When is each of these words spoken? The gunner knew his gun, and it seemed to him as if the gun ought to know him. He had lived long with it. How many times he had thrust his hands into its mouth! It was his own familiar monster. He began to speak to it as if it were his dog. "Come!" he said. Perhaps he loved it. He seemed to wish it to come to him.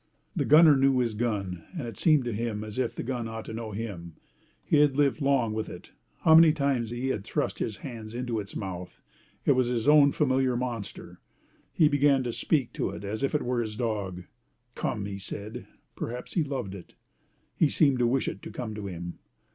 The 0.35 0.45
gunner 0.45 0.75
knew 0.75 0.97
his 0.97 1.13
gun, 1.13 1.63
and 1.77 1.87
it 1.87 1.95
seemed 1.95 2.23
to 2.25 2.33
him 2.33 2.63
as 2.63 2.79
if 2.79 2.95
the 2.95 3.03
gun 3.03 3.27
ought 3.27 3.45
to 3.45 3.53
know 3.53 3.71
him. 3.71 4.15
He 4.65 4.77
had 4.77 4.97
lived 4.97 5.21
long 5.21 5.53
with 5.53 5.69
it. 5.69 5.91
How 6.21 6.33
many 6.33 6.53
times 6.53 6.89
he 6.89 7.09
had 7.09 7.23
thrust 7.23 7.59
his 7.59 7.77
hands 7.85 8.15
into 8.15 8.39
its 8.39 8.55
mouth! 8.55 8.99
It 9.45 9.51
was 9.51 9.67
his 9.67 9.87
own 9.87 10.11
familiar 10.11 10.57
monster. 10.57 11.19
He 11.71 11.87
began 11.87 12.23
to 12.23 12.31
speak 12.33 12.73
to 12.73 12.89
it 12.89 13.03
as 13.03 13.21
if 13.21 13.35
it 13.35 13.43
were 13.43 13.61
his 13.61 13.75
dog. 13.75 14.23
"Come!" 14.73 15.05
he 15.05 15.19
said. 15.19 15.67
Perhaps 15.95 16.33
he 16.33 16.43
loved 16.43 16.73
it. 16.73 16.95
He 17.55 17.69
seemed 17.69 17.99
to 17.99 18.07
wish 18.07 18.27
it 18.27 18.41
to 18.41 18.49
come 18.49 18.73
to 18.73 18.87
him. 18.87 19.19